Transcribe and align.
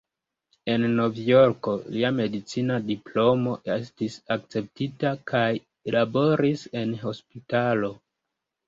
En 0.75 0.85
Novjorko 0.99 1.73
lia 1.97 2.11
medicina 2.21 2.79
diplomo 2.89 3.55
estis 3.77 4.19
akceptita 4.39 5.15
kaj 5.35 5.47
laboris 5.99 6.69
en 6.83 7.01
hospitalo. 7.07 7.97